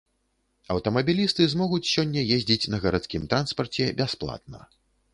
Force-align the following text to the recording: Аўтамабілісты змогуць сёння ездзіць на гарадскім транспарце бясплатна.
Аўтамабілісты 0.75 1.47
змогуць 1.51 1.89
сёння 1.93 2.21
ездзіць 2.39 2.69
на 2.75 2.83
гарадскім 2.89 3.31
транспарце 3.35 3.83
бясплатна. 4.05 4.69